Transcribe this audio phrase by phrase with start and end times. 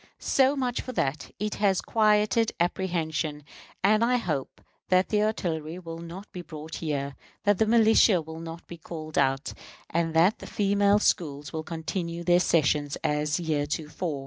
[0.17, 1.29] So much for that.
[1.37, 3.43] It has quieted apprehension;
[3.83, 8.39] and I hope that the artillery will not be brought here; that the militia will
[8.39, 9.53] not be called out;
[9.91, 14.19] and that the female schools will continue their sessions as heretofore.